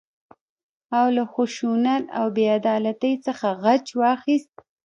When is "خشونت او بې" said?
1.33-2.45